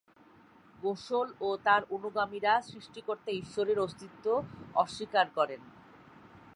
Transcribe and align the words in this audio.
গোসল 0.79 1.27
ও 1.41 1.49
তার 1.63 1.81
অনুগামীরা 1.89 2.53
সৃষ্টিকর্তা 2.61 3.31
ঈশ্বরের 3.31 3.77
অস্তিত্ব 3.79 4.25
অস্বীকার 4.75 5.27
করেন। 5.35 5.61